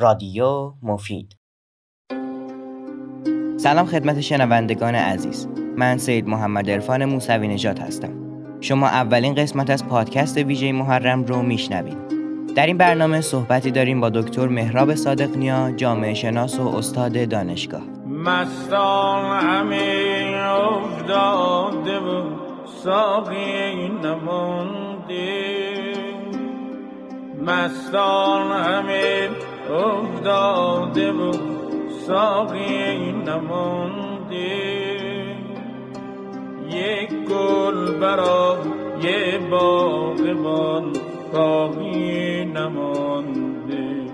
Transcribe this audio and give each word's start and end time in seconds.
رادیو 0.00 0.72
مفید. 0.82 1.36
سلام 3.56 3.86
خدمت 3.86 4.20
شنوندگان 4.20 4.94
عزیز. 4.94 5.48
من 5.76 5.98
سید 5.98 6.28
محمد 6.28 6.70
عرفان 6.70 7.04
موسوی 7.04 7.48
نجات 7.48 7.80
هستم. 7.80 8.12
شما 8.60 8.86
اولین 8.86 9.34
قسمت 9.34 9.70
از 9.70 9.86
پادکست 9.86 10.38
ویژه 10.38 10.72
محرم 10.72 11.24
رو 11.24 11.42
میشنوید. 11.42 11.98
در 12.56 12.66
این 12.66 12.78
برنامه 12.78 13.20
صحبتی 13.20 13.70
داریم 13.70 14.00
با 14.00 14.10
دکتر 14.10 14.48
مهراب 14.48 14.94
صادق 14.94 15.36
نیا 15.36 15.70
جامعه 15.70 16.14
شناس 16.14 16.60
و 16.60 16.68
استاد 16.68 17.28
دانشگاه. 17.28 17.82
مستان 18.06 19.40
همه 19.42 20.34
افتاده 20.46 21.98
و 21.98 22.30
ساقی 22.84 23.88
نمانده. 23.88 25.36
مستان 27.46 28.64
همه 28.64 29.28
افتاده 29.70 31.12
و 31.12 31.32
ساقی 32.06 33.12
نمانده. 33.12 34.16
یک 36.70 37.10
گل 37.10 37.98
برا 37.98 38.58
یه 39.02 39.38
باغبان 39.50 40.92
باقی 41.32 42.44
نمانده. 42.44 44.06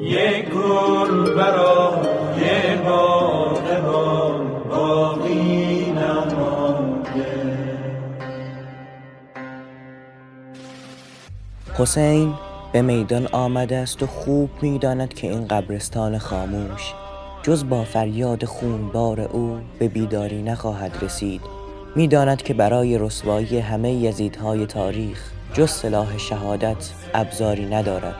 یک 0.00 0.48
گل 0.48 1.34
برا 1.34 2.02
یه 2.38 2.82
باغبان 2.86 4.46
باقی 4.70 5.92
نمانده. 5.92 7.58
حسین. 11.78 12.43
به 12.74 12.82
میدان 12.82 13.26
آمده 13.26 13.76
است 13.76 14.02
و 14.02 14.06
خوب 14.06 14.50
می‌داند 14.62 15.14
که 15.14 15.30
این 15.30 15.48
قبرستان 15.48 16.18
خاموش. 16.18 16.92
جز 17.42 17.68
با 17.68 17.84
فریاد 17.84 18.44
خونبار 18.44 19.20
او 19.20 19.58
به 19.78 19.88
بیداری 19.88 20.42
نخواهد 20.42 20.92
رسید. 21.02 21.40
می‌داند 21.96 22.42
که 22.42 22.54
برای 22.54 22.98
رسوایی 22.98 23.58
همه 23.58 23.92
یزیدهای 23.92 24.66
تاریخ 24.66 25.30
جز 25.52 25.70
سلاح 25.70 26.18
شهادت 26.18 26.90
ابزاری 27.14 27.66
ندارد. 27.66 28.16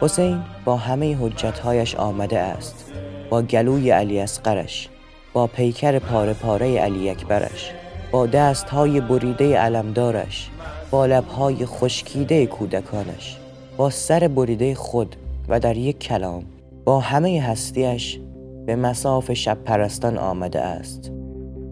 حسین 0.00 0.40
با 0.64 0.76
همه 0.76 1.16
حجتهایش 1.20 1.94
آمده 1.94 2.38
است. 2.38 2.92
با 3.30 3.42
گلوی 3.42 3.90
علی 3.90 4.20
اسقرش 4.20 4.88
با 5.32 5.46
پیکر 5.46 5.98
پاره 5.98 6.32
پاره 6.32 6.78
علی 6.78 7.10
اکبرش 7.10 7.70
با 8.10 8.26
دستهای 8.26 9.00
بریده 9.00 9.58
علمدارش 9.58 10.50
با 10.90 11.06
لبهای 11.06 11.66
خشکیده 11.66 12.46
کودکانش. 12.46 13.39
با 13.80 13.90
سر 13.90 14.28
بریده 14.28 14.74
خود 14.74 15.16
و 15.48 15.60
در 15.60 15.76
یک 15.76 15.98
کلام 15.98 16.44
با 16.84 17.00
همه 17.00 17.42
هستیش 17.42 18.20
به 18.66 18.76
مساف 18.76 19.32
شب 19.32 19.58
پرستان 19.64 20.18
آمده 20.18 20.60
است. 20.60 21.12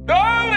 دام 0.07 0.49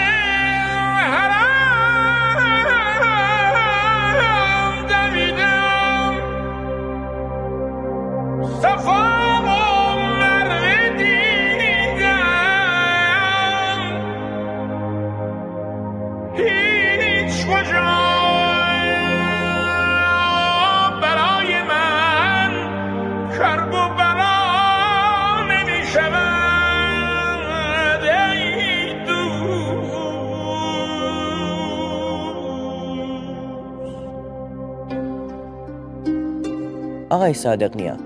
آقای 37.12 37.34
صادق 37.34 37.76
نیا 37.76 37.98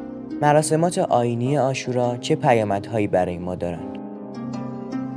مراسمات 0.41 0.97
آینی 0.97 1.57
آشورا 1.57 2.17
چه 2.17 2.35
پیامدهایی 2.35 3.07
برای 3.07 3.37
ما 3.37 3.55
دارند؟ 3.55 3.97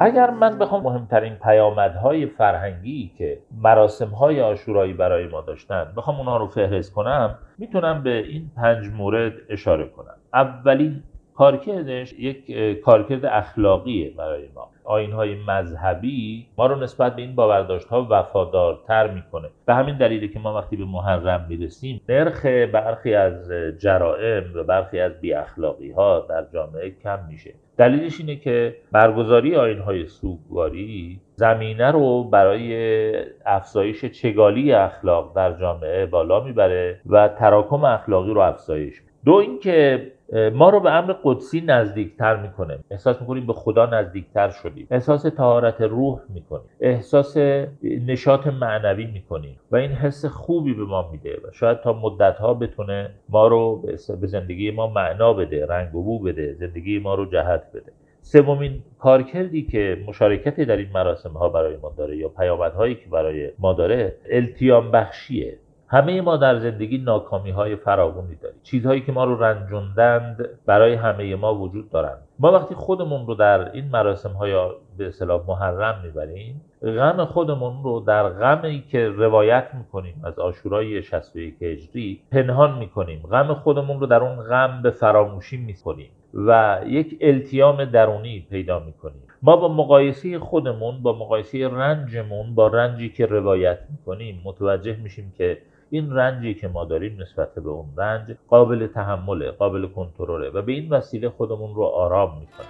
اگر 0.01 0.31
من 0.31 0.59
بخوام 0.59 0.83
مهمترین 0.83 1.35
پیامدهای 1.35 2.27
فرهنگی 2.27 3.13
که 3.19 3.39
مراسمهای 3.63 4.41
آشورایی 4.41 4.93
برای 4.93 5.27
ما 5.27 5.41
داشتن 5.41 5.93
بخوام 5.97 6.17
اونها 6.17 6.37
رو 6.37 6.47
فهرست 6.47 6.93
کنم 6.93 7.39
می‌تونم 7.59 8.03
به 8.03 8.19
این 8.19 8.51
پنج 8.57 8.87
مورد 8.97 9.33
اشاره 9.51 9.89
کنم. 9.89 10.15
اولین 10.35 11.03
کارکردش 11.39 12.13
یک 12.13 12.53
کارکرد 12.81 13.27
اخلاقیه 13.27 14.11
برای 14.11 14.43
ما. 14.55 14.71
آینهای 14.85 15.37
مذهبی 15.49 16.47
ما 16.59 16.67
رو 16.67 16.77
نسبت 16.77 17.17
به 17.17 17.23
این 17.23 17.35
باورداشت‌ها 17.35 18.07
وفادارتر 18.11 19.11
می‌کنه. 19.11 19.49
به 19.67 19.75
همین 19.75 19.99
دلیله 19.99 20.29
که 20.29 20.39
ما 20.39 20.55
وقتی 20.55 20.77
به 20.77 20.85
محرم 20.85 21.47
می‌رسیم 21.49 22.01
نرخ 22.09 22.47
برخی 22.47 23.15
از 23.15 23.53
جرائم 23.79 24.45
و 24.55 24.63
برخی 24.63 25.01
از 25.01 25.21
بی 25.21 25.33
اخلاقی 25.33 25.91
ها 25.91 26.27
در 26.29 26.45
جامعه 26.53 26.91
کم 27.03 27.19
میشه. 27.29 27.55
دلیلش 27.77 28.21
اینه 28.21 28.37
که 28.37 28.77
برگزاری 28.93 29.57
آینهای 29.57 30.07
سوگواری 30.07 31.21
زمینه 31.35 31.91
رو 31.91 32.25
برای 32.25 33.13
افزایش 33.47 34.05
چگالی 34.05 34.73
اخلاق 34.73 35.37
در 35.37 35.53
جامعه 35.53 36.07
بالا 36.07 36.41
می‌بره 36.41 37.01
و 37.07 37.29
تراکم 37.29 37.85
اخلاقی 37.85 38.35
رو 38.35 38.41
افزایش 38.41 39.03
دو 39.25 39.35
اینکه 39.35 40.13
ما 40.33 40.71
رو 40.71 40.81
به 40.81 40.91
امر 40.91 41.15
قدسی 41.25 41.61
نزدیکتر 41.61 42.37
می‌کنه. 42.37 42.79
احساس 42.91 43.21
می‌کنیم 43.21 43.47
به 43.47 43.53
خدا 43.53 43.87
نزدیکتر 43.87 44.51
شدیم. 44.51 44.87
احساس 44.91 45.23
تهارت 45.23 45.81
روح 45.81 46.21
می‌کنیم. 46.29 46.71
احساس 46.81 47.37
نشاط 47.83 48.47
معنوی 48.47 49.07
می‌کنیم 49.07 49.57
و 49.71 49.77
این 49.77 49.91
حس 49.91 50.25
خوبی 50.25 50.75
به 50.75 50.85
ما 50.85 51.11
میده 51.13 51.35
و 51.45 51.53
شاید 51.53 51.81
تا 51.81 51.93
مدتها 51.93 52.55
بتونه 52.55 53.11
ما 53.29 53.49
رو 53.49 53.83
به 54.21 54.27
زندگی 54.27 54.71
ما 54.71 54.87
معنا 54.87 55.33
بده 55.33 55.67
رنگ 55.67 55.95
و 55.95 56.03
بو 56.03 56.19
بده 56.19 56.55
زندگی 56.55 56.99
ما 56.99 57.15
رو 57.15 57.27
جهت 57.27 57.63
بده. 57.75 57.93
سومین 58.23 58.83
کارکردی 58.99 59.63
که 59.63 60.05
مشارکت 60.07 60.61
در 60.61 60.77
این 60.77 60.89
مراسم 60.95 61.31
ها 61.31 61.49
برای 61.49 61.77
ما 61.77 61.95
داره 61.97 62.17
یا 62.17 62.29
پیامدهایی 62.29 62.95
که 62.95 63.11
برای 63.11 63.51
ما 63.59 63.73
داره 63.73 64.15
التیام 64.31 64.91
بخشیه. 64.91 65.59
همه 65.91 66.21
ما 66.21 66.37
در 66.37 66.59
زندگی 66.59 66.99
ناکامی 66.99 67.51
های 67.51 67.77
فراوانی 67.77 68.35
داریم. 68.35 68.59
چیزهایی 68.63 69.01
که 69.01 69.13
ما 69.13 69.25
رو 69.25 69.43
رنجوندند 69.45 70.49
برای 70.67 70.95
همه 70.95 71.37
ما 71.37 71.55
وجود 71.55 71.91
دارند. 71.91 72.19
ما 72.39 72.53
وقتی 72.53 72.75
خودمون 72.75 73.27
رو 73.27 73.35
در 73.35 73.73
این 73.73 73.85
مراسم 73.89 74.31
های 74.31 74.53
به 74.99 75.07
اصطلاح 75.07 75.43
محرم 75.49 76.01
می‌بریم 76.05 76.61
غم 76.83 77.25
خودمون 77.25 77.83
رو 77.83 78.01
در 78.01 78.29
غمی 78.29 78.85
که 78.89 79.09
روایت 79.09 79.69
می‌کنیم 79.75 80.21
از 80.25 80.39
آشورای 80.39 81.03
61 81.03 81.63
هجری 81.63 82.21
پنهان 82.33 82.79
می‌کنیم. 82.79 83.23
غم 83.31 83.55
خودمون 83.55 84.01
رو 84.01 84.07
در 84.07 84.23
اون 84.23 84.37
غم 84.37 84.81
به 84.83 84.91
فراموشی 84.91 85.57
می‌کنیم 85.57 86.11
و 86.35 86.81
یک 86.87 87.19
التیام 87.21 87.85
درونی 87.85 88.47
پیدا 88.51 88.79
می‌کنیم. 88.79 89.23
ما 89.43 89.57
با 89.57 89.69
مقایسه 89.69 90.39
خودمون 90.39 91.03
با 91.03 91.13
مقایسه 91.13 91.69
رنجمون 91.69 92.55
با 92.55 92.67
رنجی 92.67 93.09
که 93.09 93.27
روایت 93.27 93.79
می‌کنیم 93.91 94.41
متوجه 94.45 94.97
میشیم 94.97 95.33
که 95.39 95.59
این 95.91 96.13
رنجی 96.13 96.55
که 96.55 96.69
ما 96.69 96.85
داریم 96.85 97.19
نسبت 97.21 97.55
به 97.55 97.71
اون 97.71 97.87
رنج 97.97 98.37
قابل 98.49 98.87
تحمله 98.87 99.51
قابل 99.51 99.87
کنترله 99.87 100.51
و 100.51 100.63
به 100.63 100.73
این 100.73 100.89
وسیله 100.91 101.29
خودمون 101.29 101.75
رو 101.75 101.83
آرام 101.83 102.39
می‌کنیم. 102.41 102.69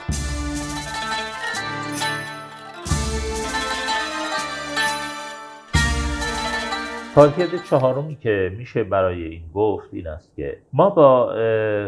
کارکرد 7.14 7.64
چهارمی 7.70 8.16
که 8.16 8.52
میشه 8.58 8.84
برای 8.84 9.24
این 9.24 9.42
گفت 9.54 9.88
این 9.92 10.06
است 10.06 10.36
که 10.36 10.56
ما 10.72 10.90
با 10.90 11.26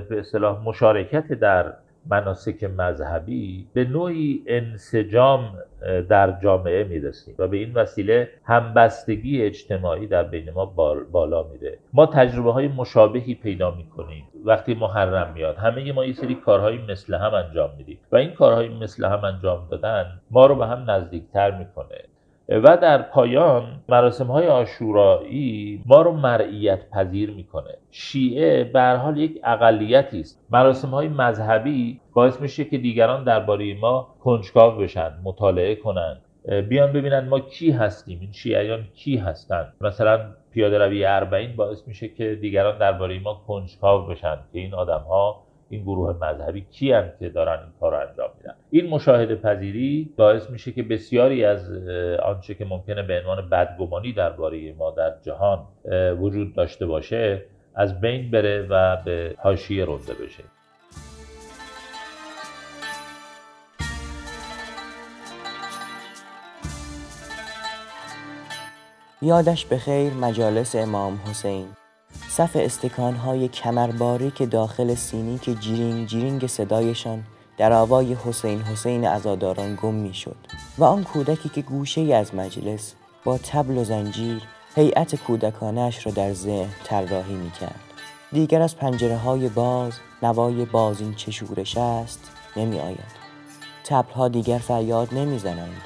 به 0.08 0.16
اصطلاح 0.18 0.64
مشارکت 0.64 1.32
در 1.32 1.74
مناسک 2.06 2.64
مذهبی 2.64 3.66
به 3.72 3.84
نوعی 3.84 4.44
انسجام 4.46 5.58
در 6.08 6.40
جامعه 6.42 6.84
می‌رسیم 6.84 7.34
و 7.38 7.48
به 7.48 7.56
این 7.56 7.74
وسیله 7.74 8.28
همبستگی 8.44 9.42
اجتماعی 9.42 10.06
در 10.06 10.22
بین 10.22 10.50
ما 10.50 10.66
بال- 10.66 11.04
بالا 11.04 11.42
میره. 11.42 11.78
ما 11.92 12.06
تجربه 12.06 12.52
های 12.52 12.68
مشابهی 12.68 13.34
پیدا 13.34 13.70
می‌کنیم 13.70 14.24
وقتی 14.44 14.74
محرم 14.74 15.32
میاد. 15.34 15.56
همه 15.56 15.92
ما 15.92 16.04
یه 16.04 16.12
سری 16.12 16.34
کارهایی 16.34 16.78
مثل 16.88 17.14
هم 17.14 17.34
انجام 17.34 17.70
میدیم 17.78 17.98
و 18.12 18.16
این 18.16 18.30
کارهای 18.30 18.68
مثل 18.68 19.04
هم 19.04 19.24
انجام 19.24 19.68
دادن 19.70 20.06
ما 20.30 20.46
رو 20.46 20.54
به 20.54 20.66
هم 20.66 20.90
نزدیکتر 20.90 21.58
می‌کنه. 21.58 22.09
و 22.50 22.76
در 22.76 23.02
پایان 23.02 23.80
مراسم 23.88 24.26
های 24.26 24.46
آشورایی 24.46 25.82
ما 25.86 26.02
رو 26.02 26.12
مرئیت 26.12 26.90
پذیر 26.90 27.30
می‌کنه. 27.30 27.74
شیعه 27.90 28.64
به 28.64 28.82
حال 28.82 29.16
یک 29.16 29.40
اقلیتی 29.44 30.20
است. 30.20 30.46
مراسم 30.50 30.88
های 30.88 31.08
مذهبی 31.08 32.00
باعث 32.14 32.40
میشه 32.40 32.64
که 32.64 32.78
دیگران 32.78 33.24
درباره 33.24 33.74
ما 33.74 34.14
کنجکاو 34.20 34.78
بشن 34.78 35.10
مطالعه 35.24 35.74
کنند 35.74 36.20
بیان 36.68 36.92
ببینن 36.92 37.28
ما 37.28 37.40
کی 37.40 37.70
هستیم 37.70 38.20
این 38.20 38.32
شیعیان 38.32 38.84
کی 38.94 39.16
هستند 39.16 39.72
مثلا 39.80 40.20
پیاده 40.52 40.78
روی 40.78 41.04
اربعین 41.04 41.56
باعث 41.56 41.88
میشه 41.88 42.08
که 42.08 42.34
دیگران 42.34 42.78
درباره 42.78 43.18
ما 43.18 43.34
کنجکاو 43.46 44.06
بشن 44.06 44.36
که 44.52 44.58
این 44.58 44.74
آدم 44.74 45.00
ها 45.08 45.42
این 45.70 45.82
گروه 45.82 46.16
مذهبی 46.20 46.60
کی 46.60 46.92
هم 46.92 47.04
که 47.18 47.28
دارن 47.28 47.58
این 47.58 47.72
کار 47.80 47.94
انجام 47.94 48.30
میدن؟ 48.38 48.54
این 48.70 48.88
مشاهده 48.88 49.34
پذیری 49.36 50.14
باعث 50.16 50.50
میشه 50.50 50.72
که 50.72 50.82
بسیاری 50.82 51.44
از 51.44 51.72
آنچه 52.22 52.54
که 52.54 52.64
ممکنه 52.64 53.02
به 53.02 53.20
عنوان 53.20 53.48
بدگمانی 53.48 54.12
درباره 54.12 54.72
ما 54.72 54.90
در 54.90 55.14
جهان 55.22 55.58
وجود 56.20 56.54
داشته 56.54 56.86
باشه 56.86 57.42
از 57.74 58.00
بین 58.00 58.30
بره 58.30 58.66
و 58.70 58.96
به 59.04 59.34
حاشیه 59.38 59.84
رونده 59.84 60.12
بشه. 60.14 60.44
یادش 69.22 69.66
به 69.66 69.78
خیر 69.78 70.12
مجالس 70.12 70.76
امام 70.76 71.20
حسین. 71.30 71.66
صف 72.30 72.50
استکانهای 72.54 73.48
کمرباری 73.48 74.30
که 74.30 74.46
داخل 74.46 74.94
سینی 74.94 75.38
که 75.38 75.54
جیرینگ 75.54 76.06
جیرینگ 76.06 76.46
صدایشان 76.46 77.24
در 77.58 77.72
آوای 77.72 78.14
حسین 78.14 78.62
حسین 78.62 79.06
ازاداران 79.06 79.78
گم 79.82 79.94
می 79.94 80.14
شد 80.14 80.36
و 80.78 80.84
آن 80.84 81.04
کودکی 81.04 81.48
که 81.48 81.62
گوشه 81.62 82.14
از 82.14 82.34
مجلس 82.34 82.94
با 83.24 83.38
تبل 83.38 83.78
و 83.78 83.84
زنجیر 83.84 84.42
هیئت 84.76 85.14
کودکانش 85.14 86.06
را 86.06 86.12
در 86.12 86.32
ذهن 86.32 86.68
طراحی 86.84 87.34
می 87.34 87.50
کرد 87.50 87.80
دیگر 88.32 88.62
از 88.62 88.76
پنجره 88.76 89.16
های 89.16 89.48
باز 89.48 89.92
نوای 90.22 90.64
بازین 90.64 91.14
چه 91.14 91.30
شورش 91.30 91.76
است 91.76 92.30
نمی 92.56 92.80
آید 92.80 93.20
تبل 93.84 94.12
ها 94.12 94.28
دیگر 94.28 94.58
فریاد 94.58 95.14
نمی 95.14 95.38
زنند 95.38 95.82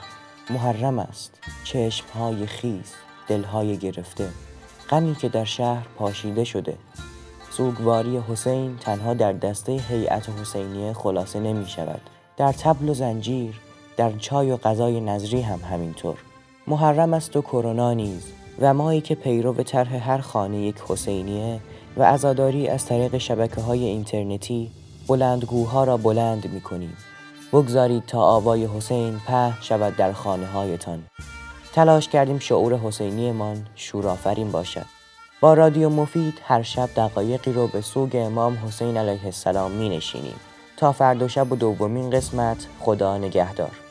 محرم 0.50 0.98
است. 0.98 1.38
چشم 1.64 2.06
های 2.18 2.46
خیز 2.46 2.92
دلهای 3.28 3.76
گرفته. 3.76 4.28
غمی 4.94 5.14
که 5.14 5.28
در 5.28 5.44
شهر 5.44 5.86
پاشیده 5.98 6.44
شده. 6.44 6.76
سوگواری 7.50 8.18
حسین 8.18 8.76
تنها 8.76 9.14
در 9.14 9.32
دسته 9.32 9.72
هیئت 9.72 10.28
حسینیه 10.28 10.92
خلاصه 10.92 11.40
نمی 11.40 11.66
شود. 11.66 12.00
در 12.36 12.52
تبل 12.52 12.88
و 12.88 12.94
زنجیر 12.94 13.60
در 13.96 14.12
چای 14.12 14.50
و 14.50 14.56
غذای 14.56 15.00
نظری 15.00 15.40
هم 15.40 15.60
همینطور. 15.72 16.16
محرم 16.66 17.14
است 17.14 17.36
و 17.36 17.42
کرونا 17.42 17.92
نیز. 17.92 18.32
و 18.60 18.74
مایی 18.74 19.00
که 19.00 19.14
پیرو 19.14 19.52
طرح 19.52 20.10
هر 20.10 20.18
خانه 20.18 20.58
یک 20.58 20.76
حسینیه 20.88 21.60
و 21.96 22.02
عزاداری 22.02 22.68
از 22.68 22.86
طریق 22.86 23.18
شبکه 23.18 23.60
های 23.60 23.84
اینترنتی 23.84 24.70
بلندگوها 25.08 25.84
را 25.84 25.96
بلند 25.96 26.50
می 26.52 26.60
کنیم. 26.60 26.96
بگذارید 27.52 28.06
تا 28.06 28.22
آوای 28.22 28.66
حسین 28.66 29.20
په 29.26 29.52
شود 29.60 29.96
در 29.96 30.12
خانه 30.12 30.46
هایتان 30.46 31.02
تلاش 31.74 32.08
کردیم 32.08 32.38
شعور 32.38 32.74
حسینیمان 32.74 33.66
شورآفرین 33.74 34.52
باشد. 34.52 34.86
با 35.40 35.54
رادیو 35.54 35.88
مفید 35.90 36.40
هر 36.44 36.62
شب 36.62 36.88
دقایقی 36.96 37.52
رو 37.52 37.66
به 37.66 37.80
سوگ 37.80 38.16
امام 38.16 38.58
حسین 38.66 38.96
علیه 38.96 39.24
السلام 39.24 39.70
می 39.70 39.88
نشینیم 39.88 40.40
تا 40.76 40.92
فردا 40.92 41.28
شب 41.28 41.52
و 41.52 41.56
دومین 41.56 42.10
قسمت 42.10 42.66
خدا 42.80 43.18
نگهدار. 43.18 43.83